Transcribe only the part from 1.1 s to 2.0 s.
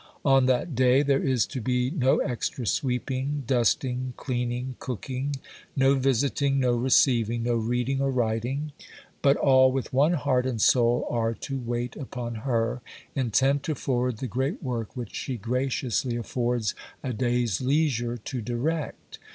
is to be